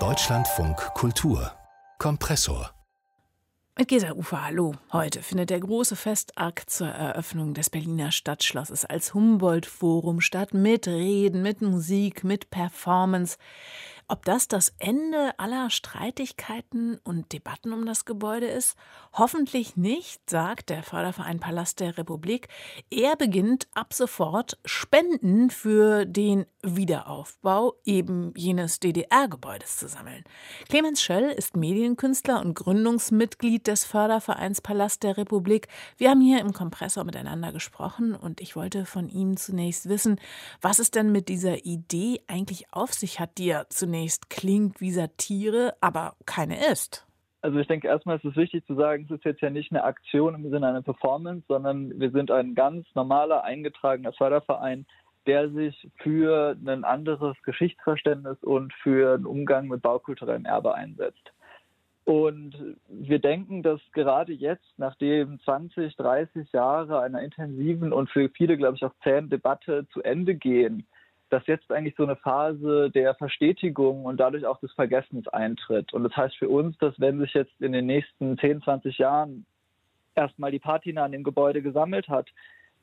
Deutschlandfunk 0.00 0.76
Kultur 0.94 1.52
Kompressor 2.00 2.74
mit 3.76 3.88
Gesa 3.88 4.12
Ufer, 4.12 4.44
hallo. 4.44 4.74
Heute 4.92 5.22
findet 5.22 5.50
der 5.50 5.58
große 5.58 5.94
Festakt 5.94 6.70
zur 6.70 6.86
Eröffnung 6.88 7.54
des 7.54 7.70
Berliner 7.70 8.12
Stadtschlosses 8.12 8.84
als 8.84 9.14
Humboldt-Forum 9.14 10.20
statt, 10.20 10.54
mit 10.54 10.86
Reden, 10.86 11.42
mit 11.42 11.60
Musik, 11.60 12.22
mit 12.22 12.50
Performance. 12.50 13.36
Ob 14.06 14.26
das 14.26 14.48
das 14.48 14.74
Ende 14.78 15.32
aller 15.38 15.70
Streitigkeiten 15.70 16.98
und 17.04 17.32
Debatten 17.32 17.72
um 17.72 17.86
das 17.86 18.04
Gebäude 18.04 18.46
ist? 18.46 18.76
Hoffentlich 19.14 19.78
nicht, 19.78 20.28
sagt 20.28 20.68
der 20.68 20.82
Förderverein 20.82 21.40
Palast 21.40 21.80
der 21.80 21.96
Republik. 21.96 22.48
Er 22.90 23.16
beginnt 23.16 23.66
ab 23.72 23.94
sofort 23.94 24.58
Spenden 24.66 25.48
für 25.48 26.04
den 26.04 26.44
Wiederaufbau 26.62 27.76
eben 27.86 28.34
jenes 28.36 28.78
DDR-Gebäudes 28.78 29.78
zu 29.78 29.88
sammeln. 29.88 30.22
Clemens 30.68 31.02
Schöll 31.02 31.30
ist 31.30 31.56
Medienkünstler 31.56 32.42
und 32.42 32.54
Gründungsmitglied 32.54 33.66
des 33.66 33.86
Fördervereins 33.86 34.60
Palast 34.60 35.02
der 35.02 35.16
Republik. 35.16 35.68
Wir 35.96 36.10
haben 36.10 36.20
hier 36.20 36.40
im 36.40 36.52
Kompressor 36.52 37.04
miteinander 37.04 37.52
gesprochen 37.52 38.14
und 38.14 38.42
ich 38.42 38.54
wollte 38.54 38.84
von 38.84 39.08
ihm 39.08 39.38
zunächst 39.38 39.88
wissen, 39.88 40.20
was 40.60 40.78
es 40.78 40.90
denn 40.90 41.10
mit 41.10 41.30
dieser 41.30 41.64
Idee 41.64 42.20
eigentlich 42.26 42.70
auf 42.70 42.92
sich 42.92 43.18
hat, 43.18 43.38
die 43.38 43.48
er 43.48 43.70
zunächst 43.70 43.93
zunächst 43.94 44.28
klingt 44.28 44.80
wie 44.80 44.90
Satire, 44.90 45.74
aber 45.80 46.14
keine 46.26 46.56
ist. 46.72 47.06
Also 47.42 47.58
ich 47.58 47.68
denke 47.68 47.86
erstmal 47.86 48.16
ist 48.16 48.24
es 48.24 48.34
wichtig 48.34 48.66
zu 48.66 48.74
sagen, 48.74 49.06
es 49.08 49.16
ist 49.16 49.24
jetzt 49.24 49.40
ja 49.40 49.50
nicht 49.50 49.70
eine 49.70 49.84
Aktion 49.84 50.34
im 50.34 50.50
Sinne 50.50 50.66
einer 50.66 50.82
Performance, 50.82 51.44
sondern 51.46 52.00
wir 52.00 52.10
sind 52.10 52.32
ein 52.32 52.56
ganz 52.56 52.86
normaler, 52.96 53.44
eingetragener 53.44 54.12
Förderverein, 54.12 54.84
der 55.26 55.48
sich 55.50 55.88
für 56.02 56.56
ein 56.66 56.82
anderes 56.82 57.36
Geschichtsverständnis 57.44 58.42
und 58.42 58.72
für 58.82 59.14
einen 59.14 59.26
Umgang 59.26 59.68
mit 59.68 59.82
baukulturellem 59.82 60.44
Erbe 60.44 60.74
einsetzt. 60.74 61.32
Und 62.04 62.76
wir 62.88 63.20
denken, 63.20 63.62
dass 63.62 63.80
gerade 63.92 64.32
jetzt, 64.32 64.66
nachdem 64.76 65.38
20, 65.44 65.94
30 65.94 66.50
Jahre 66.50 67.00
einer 67.00 67.22
intensiven 67.22 67.92
und 67.92 68.10
für 68.10 68.28
viele, 68.30 68.56
glaube 68.56 68.74
ich, 68.74 68.84
auch 68.84 68.94
zähen 69.04 69.30
Debatte 69.30 69.86
zu 69.92 70.02
Ende 70.02 70.34
gehen, 70.34 70.84
dass 71.34 71.48
jetzt 71.48 71.72
eigentlich 71.72 71.96
so 71.96 72.04
eine 72.04 72.14
Phase 72.14 72.90
der 72.90 73.16
Verstetigung 73.16 74.04
und 74.04 74.18
dadurch 74.18 74.46
auch 74.46 74.60
des 74.60 74.72
Vergessens 74.74 75.26
eintritt. 75.26 75.92
Und 75.92 76.04
das 76.04 76.16
heißt 76.16 76.36
für 76.36 76.48
uns, 76.48 76.78
dass 76.78 76.94
wenn 77.00 77.18
sich 77.18 77.34
jetzt 77.34 77.60
in 77.60 77.72
den 77.72 77.86
nächsten 77.86 78.38
10, 78.38 78.62
20 78.62 78.98
Jahren 78.98 79.44
erstmal 80.14 80.52
die 80.52 80.60
Patina 80.60 81.02
an 81.02 81.10
dem 81.10 81.24
Gebäude 81.24 81.60
gesammelt 81.60 82.06
hat, 82.08 82.28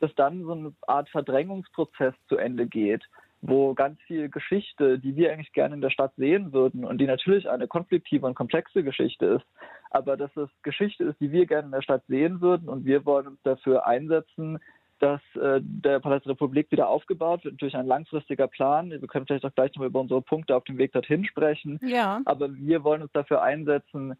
dass 0.01 0.13
dann 0.15 0.43
so 0.43 0.51
eine 0.51 0.73
Art 0.85 1.07
Verdrängungsprozess 1.07 2.13
zu 2.27 2.35
Ende 2.35 2.67
geht, 2.67 3.05
wo 3.41 3.73
ganz 3.73 4.01
viel 4.01 4.27
Geschichte, 4.27 4.99
die 4.99 5.15
wir 5.15 5.31
eigentlich 5.31 5.53
gerne 5.53 5.75
in 5.75 5.81
der 5.81 5.89
Stadt 5.89 6.11
sehen 6.17 6.51
würden 6.51 6.83
und 6.83 6.97
die 6.97 7.07
natürlich 7.07 7.49
eine 7.49 7.69
konfliktive 7.69 8.25
und 8.25 8.35
komplexe 8.35 8.83
Geschichte 8.83 9.27
ist, 9.27 9.45
aber 9.91 10.17
dass 10.17 10.35
es 10.35 10.49
Geschichte 10.61 11.05
ist, 11.05 11.21
die 11.21 11.31
wir 11.31 11.45
gerne 11.45 11.67
in 11.67 11.71
der 11.71 11.83
Stadt 11.83 12.03
sehen 12.09 12.41
würden 12.41 12.67
und 12.67 12.83
wir 12.83 13.05
wollen 13.05 13.27
uns 13.27 13.39
dafür 13.43 13.87
einsetzen, 13.87 14.59
dass 15.01 15.21
äh, 15.35 15.59
der 15.61 15.99
Palast 15.99 16.25
der 16.25 16.33
Republik 16.33 16.71
wieder 16.71 16.87
aufgebaut 16.87 17.43
wird 17.43 17.59
durch 17.61 17.75
ein 17.75 17.87
langfristiger 17.87 18.47
Plan. 18.47 18.91
Wir 18.91 18.99
können 19.07 19.25
vielleicht 19.25 19.45
auch 19.45 19.55
gleich 19.55 19.75
noch 19.75 19.83
über 19.83 19.99
unsere 19.99 20.21
Punkte 20.21 20.55
auf 20.55 20.63
dem 20.65 20.77
Weg 20.77 20.93
dorthin 20.93 21.25
sprechen. 21.25 21.79
Ja. 21.81 22.21
Aber 22.25 22.53
wir 22.53 22.83
wollen 22.83 23.01
uns 23.01 23.11
dafür 23.11 23.41
einsetzen, 23.41 24.15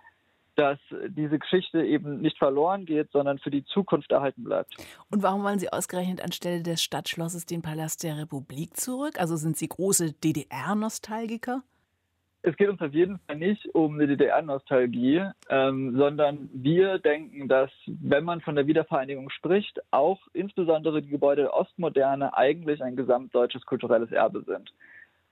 dass 0.56 0.80
diese 1.08 1.40
Geschichte 1.40 1.84
eben 1.84 2.20
nicht 2.20 2.38
verloren 2.38 2.86
geht, 2.86 3.12
sondern 3.12 3.40
für 3.40 3.52
die 3.52 3.64
Zukunft 3.64 4.12
erhalten 4.12 4.44
bleibt. 4.44 4.76
Und 5.10 5.24
warum 5.24 5.44
wollen 5.44 5.60
Sie 5.60 5.72
ausgerechnet 5.72 6.22
anstelle 6.24 6.62
des 6.62 6.82
Stadtschlosses 6.84 7.46
den 7.46 7.62
Palast 7.62 8.04
der 8.04 8.18
Republik 8.18 8.76
zurück? 8.76 9.20
Also 9.20 9.38
sind 9.38 9.58
Sie 9.58 9.68
große 9.68 10.14
DDR-Nostalgiker? 10.14 11.64
Es 12.44 12.56
geht 12.58 12.70
uns 12.70 12.82
auf 12.82 12.94
jeden 12.94 13.20
Fall 13.20 13.36
nicht 13.36 13.68
um 13.76 13.96
eine 13.96 14.08
DDR-Nostalgie, 14.08 15.26
ähm, 15.50 15.96
sondern 15.96 16.50
wir 16.54 16.98
denken, 16.98 17.48
dass 17.48 17.70
wenn 17.86 18.24
man 18.24 18.42
von 18.42 18.56
der 18.56 18.68
Wiedervereinigung 18.68 19.30
spricht, 19.30 19.80
auch 19.92 20.20
insbesondere 20.34 21.02
die 21.02 21.10
Gebäude 21.10 21.44
der 21.44 21.54
Ostmoderne 21.54 22.36
eigentlich 22.36 22.82
ein 22.84 22.96
gesamtdeutsches 22.96 23.66
kulturelles 23.66 24.12
Erbe 24.12 24.44
sind. 24.44 24.74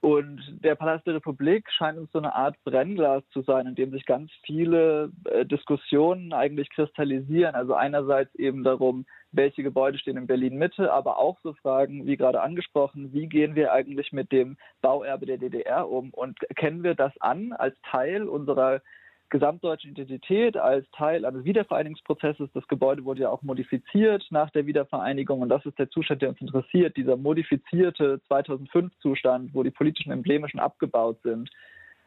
Und 0.01 0.41
der 0.63 0.75
Palast 0.75 1.05
der 1.05 1.15
Republik 1.15 1.69
scheint 1.71 1.97
uns 1.97 2.09
so 2.13 2.19
eine 2.19 2.33
Art 2.33 2.55
Brennglas 2.63 3.21
zu 3.33 3.41
sein, 3.41 3.67
in 3.67 3.75
dem 3.75 3.91
sich 3.91 4.05
ganz 4.05 4.31
viele 4.45 5.11
äh, 5.25 5.45
Diskussionen 5.45 6.31
eigentlich 6.31 6.69
kristallisieren. 6.69 7.53
Also 7.53 7.73
einerseits 7.73 8.33
eben 8.35 8.63
darum, 8.63 9.05
welche 9.33 9.61
Gebäude 9.61 9.97
stehen 9.97 10.15
in 10.15 10.25
Berlin 10.25 10.57
Mitte, 10.57 10.93
aber 10.93 11.17
auch 11.17 11.37
so 11.43 11.53
Fragen, 11.53 12.05
wie 12.05 12.15
gerade 12.15 12.41
angesprochen, 12.41 13.11
wie 13.11 13.27
gehen 13.27 13.55
wir 13.55 13.73
eigentlich 13.73 14.13
mit 14.13 14.31
dem 14.31 14.57
Bauerbe 14.81 15.25
der 15.25 15.37
DDR 15.37 15.89
um 15.89 16.11
und 16.11 16.39
kennen 16.55 16.83
wir 16.83 16.95
das 16.95 17.11
an 17.19 17.51
als 17.51 17.75
Teil 17.81 18.23
unserer 18.23 18.81
gesamtdeutschen 19.29 19.91
Identität 19.91 20.57
als 20.57 20.89
Teil 20.91 21.25
eines 21.25 21.43
Wiedervereinigungsprozesses. 21.43 22.49
Das 22.53 22.67
Gebäude 22.67 23.05
wurde 23.05 23.21
ja 23.21 23.29
auch 23.29 23.41
modifiziert 23.41 24.25
nach 24.29 24.49
der 24.51 24.65
Wiedervereinigung 24.65 25.41
und 25.41 25.49
das 25.49 25.65
ist 25.65 25.77
der 25.79 25.89
Zustand, 25.89 26.21
der 26.21 26.29
uns 26.29 26.41
interessiert, 26.41 26.97
dieser 26.97 27.17
modifizierte 27.17 28.21
2005-Zustand, 28.29 29.53
wo 29.53 29.63
die 29.63 29.71
politischen 29.71 30.11
Embleme 30.11 30.49
schon 30.49 30.59
abgebaut 30.59 31.19
sind. 31.23 31.49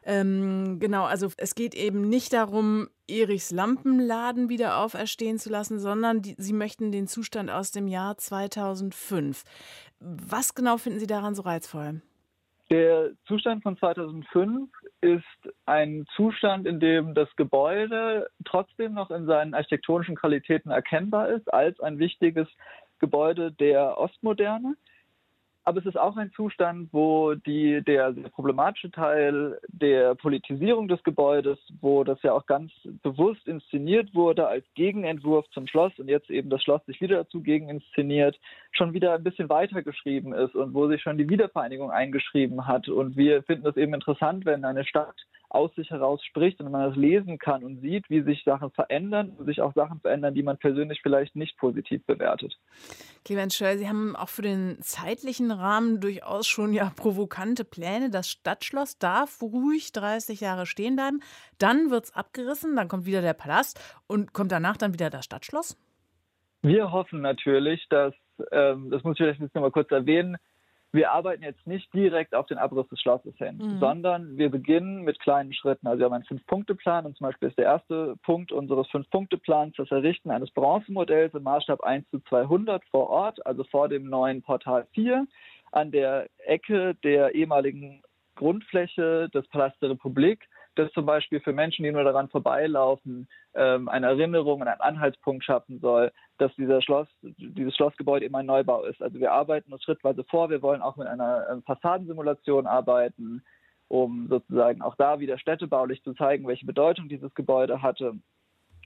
Ähm, 0.05 0.79
genau, 0.79 1.05
also 1.05 1.29
es 1.37 1.55
geht 1.55 1.75
eben 1.75 2.09
nicht 2.09 2.33
darum, 2.33 2.89
Erichs 3.07 3.51
Lampenladen 3.51 4.49
wieder 4.49 4.79
auferstehen 4.79 5.39
zu 5.39 5.49
lassen, 5.49 5.79
sondern 5.79 6.21
die, 6.21 6.35
Sie 6.37 6.53
möchten 6.53 6.91
den 6.91 7.07
Zustand 7.07 7.49
aus 7.49 7.71
dem 7.71 7.87
Jahr 7.87 8.17
2005. 8.17 9.43
Was 9.99 10.55
genau 10.55 10.77
finden 10.77 10.99
Sie 10.99 11.07
daran 11.07 11.35
so 11.35 11.43
reizvoll? 11.43 12.01
Der 12.73 13.11
Zustand 13.27 13.61
von 13.61 13.77
2005 13.77 14.67
ist 15.01 15.23
ein 15.67 16.07
Zustand, 16.15 16.65
in 16.65 16.79
dem 16.79 17.13
das 17.13 17.29
Gebäude 17.35 18.27
trotzdem 18.45 18.95
noch 18.95 19.11
in 19.11 19.27
seinen 19.27 19.53
architektonischen 19.53 20.15
Qualitäten 20.15 20.71
erkennbar 20.71 21.29
ist 21.29 21.53
als 21.53 21.79
ein 21.81 21.99
wichtiges 21.99 22.47
Gebäude 22.97 23.51
der 23.51 23.99
Ostmoderne. 23.99 24.75
Aber 25.65 25.79
es 25.79 25.85
ist 25.85 25.97
auch 25.97 26.17
ein 26.17 26.31
Zustand, 26.33 26.89
wo 26.91 27.35
die, 27.35 27.81
der, 27.83 28.11
der 28.11 28.29
problematische 28.29 28.91
Teil 28.91 29.59
der 29.69 30.13
Politisierung 30.15 30.89
des 30.89 31.01
Gebäudes, 31.03 31.57
wo 31.79 32.03
das 32.03 32.21
ja 32.21 32.33
auch 32.33 32.45
ganz 32.45 32.71
bewusst 33.01 33.47
inszeniert 33.47 34.13
wurde 34.13 34.45
als 34.45 34.65
Gegenentwurf 34.75 35.49
zum 35.51 35.67
Schloss 35.67 35.97
und 35.99 36.09
jetzt 36.09 36.29
eben 36.29 36.49
das 36.49 36.61
Schloss 36.63 36.85
sich 36.85 36.99
wieder 36.99 37.17
dazu 37.23 37.41
gegen 37.41 37.69
inszeniert, 37.69 38.37
schon 38.71 38.93
wieder 38.93 39.13
ein 39.13 39.23
bisschen 39.23 39.47
weitergeschrieben 39.47 40.33
ist 40.33 40.53
und 40.53 40.73
wo 40.73 40.87
sich 40.89 41.01
schon 41.01 41.17
die 41.17 41.29
Wiedervereinigung 41.29 41.91
eingeschrieben 41.91 42.67
hat. 42.67 42.89
Und 42.89 43.15
wir 43.15 43.43
finden 43.43 43.67
es 43.67 43.77
eben 43.77 43.93
interessant, 43.93 44.45
wenn 44.45 44.65
eine 44.65 44.83
Stadt 44.83 45.15
aus 45.53 45.73
sich 45.75 45.89
heraus 45.91 46.23
spricht 46.25 46.59
und 46.59 46.71
man 46.71 46.89
das 46.89 46.97
lesen 46.97 47.37
kann 47.37 47.63
und 47.63 47.81
sieht, 47.81 48.09
wie 48.09 48.21
sich 48.21 48.43
Sachen 48.43 48.71
verändern 48.71 49.29
und 49.37 49.45
sich 49.45 49.61
auch 49.61 49.73
Sachen 49.73 49.99
verändern, 49.99 50.33
die 50.33 50.43
man 50.43 50.57
persönlich 50.57 51.01
vielleicht 51.03 51.35
nicht 51.35 51.57
positiv 51.57 52.03
bewertet. 52.05 52.57
Clemens 53.23 53.55
Schöll, 53.55 53.77
Sie 53.77 53.87
haben 53.87 54.15
auch 54.15 54.29
für 54.29 54.41
den 54.41 54.77
zeitlichen 54.81 55.51
Rahmen 55.51 55.99
durchaus 55.99 56.47
schon 56.47 56.73
ja 56.73 56.91
provokante 56.95 57.65
Pläne. 57.65 58.09
Das 58.09 58.29
Stadtschloss 58.29 58.97
darf 58.97 59.41
ruhig 59.41 59.91
30 59.91 60.41
Jahre 60.41 60.65
stehen 60.65 60.95
bleiben. 60.95 61.21
Dann 61.59 61.91
wird 61.91 62.05
es 62.05 62.15
abgerissen, 62.15 62.75
dann 62.75 62.87
kommt 62.87 63.05
wieder 63.05 63.21
der 63.21 63.33
Palast 63.33 63.79
und 64.07 64.33
kommt 64.33 64.51
danach 64.51 64.77
dann 64.77 64.93
wieder 64.93 65.09
das 65.09 65.25
Stadtschloss? 65.25 65.77
Wir 66.61 66.91
hoffen 66.91 67.21
natürlich, 67.21 67.85
dass, 67.89 68.13
ähm, 68.51 68.89
das 68.89 69.03
muss 69.03 69.13
ich 69.13 69.17
vielleicht 69.17 69.41
jetzt 69.41 69.53
noch 69.53 69.61
mal 69.61 69.71
kurz 69.71 69.91
erwähnen, 69.91 70.37
wir 70.93 71.11
arbeiten 71.11 71.41
jetzt 71.41 71.65
nicht 71.65 71.91
direkt 71.93 72.35
auf 72.35 72.45
den 72.45 72.59
Abriss 72.59 72.87
des 72.87 73.01
Schlosses 73.01 73.35
hin, 73.37 73.57
mhm. 73.57 73.79
sondern 73.79 74.37
wir 74.37 74.49
beginnen 74.49 75.01
mit 75.01 75.19
kleinen 75.19 75.51
Schritten. 75.51 75.87
Also 75.87 75.99
wir 75.99 76.05
haben 76.05 76.13
einen 76.13 76.23
Fünf-Punkte-Plan 76.25 77.05
und 77.05 77.17
zum 77.17 77.27
Beispiel 77.27 77.49
ist 77.49 77.57
der 77.57 77.65
erste 77.65 78.15
Punkt 78.23 78.51
unseres 78.51 78.87
Fünf-Punkte-Plans 78.89 79.75
das 79.75 79.89
Errichten 79.89 80.29
eines 80.29 80.51
Bronzemodells 80.51 81.33
im 81.33 81.43
Maßstab 81.43 81.83
1 81.83 82.07
zu 82.11 82.19
200 82.29 82.83
vor 82.85 83.09
Ort, 83.09 83.43
also 83.45 83.63
vor 83.63 83.89
dem 83.89 84.07
neuen 84.07 84.43
Portal 84.43 84.85
4, 84.93 85.25
an 85.71 85.91
der 85.91 86.27
Ecke 86.45 86.93
der 87.03 87.33
ehemaligen 87.33 88.03
Grundfläche 88.35 89.29
des 89.33 89.47
Palast 89.47 89.81
der 89.81 89.89
Republik 89.89 90.47
das 90.75 90.91
zum 90.91 91.05
Beispiel 91.05 91.39
für 91.39 91.53
Menschen, 91.53 91.83
die 91.83 91.91
nur 91.91 92.03
daran 92.03 92.29
vorbeilaufen, 92.29 93.27
ähm, 93.53 93.89
eine 93.89 94.07
Erinnerung 94.07 94.61
und 94.61 94.67
einen 94.67 94.81
Anhaltspunkt 94.81 95.43
schaffen 95.43 95.79
soll, 95.79 96.11
dass 96.37 96.53
dieser 96.55 96.81
Schloss, 96.81 97.07
dieses 97.21 97.75
Schlossgebäude 97.75 98.25
eben 98.25 98.35
ein 98.35 98.45
Neubau 98.45 98.83
ist. 98.85 99.01
Also 99.01 99.19
wir 99.19 99.31
arbeiten 99.31 99.71
uns 99.71 99.83
schrittweise 99.83 100.23
vor. 100.23 100.49
Wir 100.49 100.61
wollen 100.61 100.81
auch 100.81 100.97
mit 100.97 101.07
einer 101.07 101.47
ähm, 101.49 101.63
Fassadensimulation 101.63 102.67
arbeiten, 102.67 103.43
um 103.87 104.27
sozusagen 104.29 104.81
auch 104.81 104.95
da 104.95 105.19
wieder 105.19 105.37
städtebaulich 105.37 106.03
zu 106.03 106.13
zeigen, 106.13 106.47
welche 106.47 106.65
Bedeutung 106.65 107.09
dieses 107.09 107.33
Gebäude 107.35 107.81
hatte. 107.81 108.15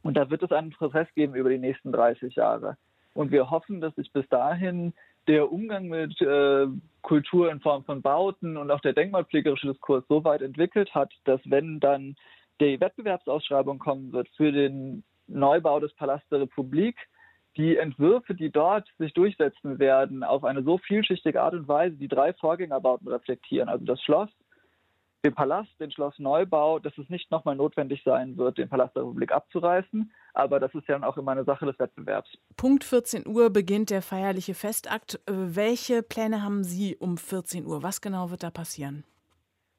Und 0.04 0.16
da 0.16 0.30
wird 0.30 0.44
es 0.44 0.51
einen 0.51 0.72
Prozess 0.72 1.07
geben 1.16 1.36
über 1.36 1.50
die 1.50 1.57
nächsten 1.57 1.92
30 1.92 2.36
Jahre. 2.36 2.78
Und 3.13 3.31
wir 3.31 3.50
hoffen, 3.50 3.81
dass 3.81 3.95
sich 3.95 4.12
bis 4.12 4.28
dahin 4.30 4.94
der 5.27 5.51
Umgang 5.51 5.88
mit 5.88 6.19
äh, 6.21 6.68
Kultur 7.01 7.51
in 7.51 7.59
Form 7.59 7.83
von 7.83 8.01
Bauten 8.01 8.57
und 8.57 8.71
auch 8.71 8.81
der 8.81 8.94
denkmalpflegerische 8.94 9.68
Diskurs 9.68 10.03
so 10.07 10.24
weit 10.24 10.41
entwickelt 10.41 10.94
hat, 10.94 11.13
dass 11.25 11.41
wenn 11.45 11.79
dann 11.79 12.15
die 12.59 12.79
Wettbewerbsausschreibung 12.79 13.79
kommen 13.79 14.12
wird 14.13 14.27
für 14.35 14.51
den 14.51 15.03
Neubau 15.27 15.79
des 15.79 15.94
Palast 15.94 16.25
der 16.31 16.41
Republik, 16.41 16.97
die 17.57 17.77
Entwürfe, 17.77 18.35
die 18.35 18.51
dort 18.51 18.88
sich 19.00 19.13
durchsetzen 19.13 19.79
werden, 19.79 20.24
auf 20.24 20.44
eine 20.44 20.63
so 20.63 20.77
vielschichtige 20.77 21.41
Art 21.41 21.53
und 21.53 21.68
Weise 21.68 21.95
die 21.97 22.07
drei 22.07 22.33
Vorgängerbauten 22.33 23.07
reflektieren, 23.07 23.68
also 23.68 23.83
das 23.83 24.01
Schloss, 24.01 24.29
den 25.25 25.33
Palast, 25.33 25.69
den 25.79 25.91
Schlossneubau, 25.91 26.79
dass 26.79 26.97
es 26.97 27.09
nicht 27.09 27.31
nochmal 27.31 27.55
notwendig 27.55 28.01
sein 28.05 28.37
wird, 28.37 28.57
den 28.57 28.69
Palast 28.69 28.95
der 28.95 29.03
Republik 29.03 29.31
abzureißen. 29.31 30.11
Aber 30.33 30.59
das 30.59 30.73
ist 30.75 30.87
ja 30.87 30.95
dann 30.95 31.03
auch 31.03 31.17
immer 31.17 31.31
eine 31.31 31.43
Sache 31.43 31.65
des 31.65 31.77
Wettbewerbs. 31.79 32.29
Punkt 32.55 32.83
14 32.83 33.27
Uhr 33.27 33.49
beginnt 33.49 33.89
der 33.89 34.01
feierliche 34.01 34.53
Festakt. 34.53 35.15
Äh, 35.25 35.33
welche 35.33 36.03
Pläne 36.03 36.43
haben 36.43 36.63
Sie 36.63 36.95
um 36.95 37.17
14 37.17 37.65
Uhr? 37.65 37.83
Was 37.83 38.01
genau 38.01 38.29
wird 38.29 38.43
da 38.43 38.51
passieren? 38.51 39.03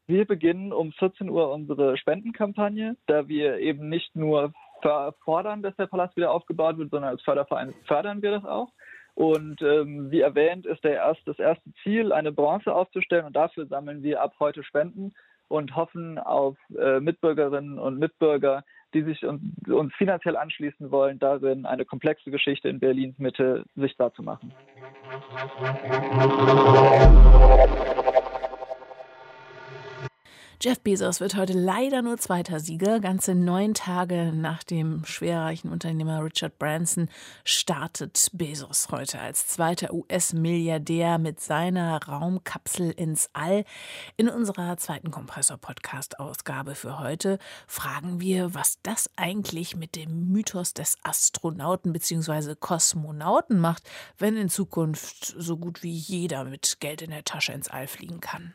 Wir 0.06 0.24
beginnen 0.24 0.72
um 0.72 0.92
14 0.92 1.28
Uhr 1.28 1.52
unsere 1.52 1.98
Spendenkampagne, 1.98 2.96
da 3.06 3.28
wir 3.28 3.58
eben 3.58 3.88
nicht 3.88 4.16
nur 4.16 4.52
fordern, 5.24 5.62
dass 5.62 5.76
der 5.76 5.86
Palast 5.86 6.16
wieder 6.16 6.30
aufgebaut 6.30 6.78
wird, 6.78 6.90
sondern 6.90 7.10
als 7.10 7.22
Förderverein 7.22 7.74
fördern 7.86 8.22
wir 8.22 8.30
das 8.30 8.44
auch. 8.44 8.72
Und 9.18 9.60
ähm, 9.62 10.12
wie 10.12 10.20
erwähnt 10.20 10.64
ist 10.64 10.84
der 10.84 10.92
erst, 10.92 11.22
das 11.26 11.40
erste 11.40 11.72
Ziel, 11.82 12.12
eine 12.12 12.30
Bronze 12.30 12.72
aufzustellen 12.72 13.26
und 13.26 13.34
dafür 13.34 13.66
sammeln 13.66 14.04
wir 14.04 14.22
ab 14.22 14.34
heute 14.38 14.62
Spenden 14.62 15.12
und 15.48 15.74
hoffen 15.74 16.20
auf 16.20 16.56
äh, 16.78 17.00
Mitbürgerinnen 17.00 17.80
und 17.80 17.98
Mitbürger, 17.98 18.62
die 18.94 19.02
sich 19.02 19.26
uns, 19.26 19.42
uns, 19.66 19.92
finanziell 19.94 20.36
anschließen 20.36 20.92
wollen, 20.92 21.18
darin 21.18 21.66
eine 21.66 21.84
komplexe 21.84 22.30
Geschichte 22.30 22.68
in 22.68 22.78
Berlins 22.78 23.18
Mitte 23.18 23.64
sichtbar 23.74 24.14
zu 24.14 24.22
machen. 24.22 24.52
Bezos 30.88 31.20
wird 31.20 31.36
heute 31.36 31.52
leider 31.52 32.00
nur 32.00 32.16
zweiter 32.16 32.60
Sieger. 32.60 32.98
Ganze 32.98 33.34
neun 33.34 33.74
Tage 33.74 34.32
nach 34.34 34.62
dem 34.62 35.04
schwerreichen 35.04 35.70
Unternehmer 35.70 36.24
Richard 36.24 36.58
Branson 36.58 37.10
startet 37.44 38.30
Bezos 38.32 38.88
heute 38.90 39.20
als 39.20 39.46
zweiter 39.48 39.92
US-Milliardär 39.92 41.18
mit 41.18 41.40
seiner 41.40 42.02
Raumkapsel 42.02 42.90
ins 42.90 43.28
All. 43.34 43.66
In 44.16 44.30
unserer 44.30 44.78
zweiten 44.78 45.10
Kompressor-Podcast-Ausgabe 45.10 46.74
für 46.74 46.98
heute 46.98 47.38
fragen 47.66 48.22
wir, 48.22 48.54
was 48.54 48.78
das 48.82 49.10
eigentlich 49.16 49.76
mit 49.76 49.94
dem 49.94 50.32
Mythos 50.32 50.72
des 50.72 50.96
Astronauten 51.02 51.92
bzw. 51.92 52.54
Kosmonauten 52.58 53.60
macht, 53.60 53.82
wenn 54.16 54.38
in 54.38 54.48
Zukunft 54.48 55.34
so 55.36 55.58
gut 55.58 55.82
wie 55.82 55.92
jeder 55.92 56.44
mit 56.44 56.80
Geld 56.80 57.02
in 57.02 57.10
der 57.10 57.24
Tasche 57.24 57.52
ins 57.52 57.68
All 57.68 57.88
fliegen 57.88 58.20
kann. 58.20 58.54